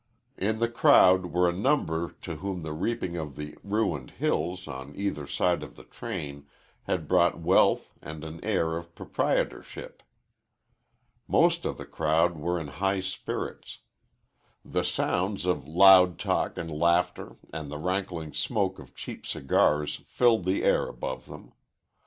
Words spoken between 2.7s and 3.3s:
reaping